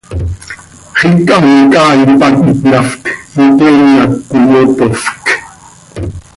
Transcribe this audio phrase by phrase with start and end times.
[0.99, 3.01] Xiica an icaai pac itnaft,
[3.43, 5.05] iteen hac cöiyopofc.